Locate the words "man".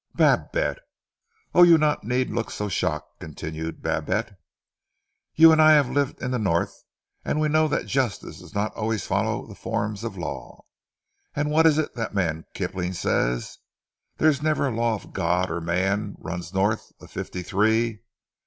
12.15-12.45, 15.61-16.15